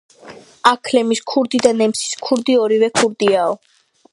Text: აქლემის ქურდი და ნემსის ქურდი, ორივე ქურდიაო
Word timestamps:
აქლემის 0.69 1.21
ქურდი 1.33 1.61
და 1.67 1.73
ნემსის 1.81 2.17
ქურდი, 2.29 2.57
ორივე 2.65 2.91
ქურდიაო 3.03 3.55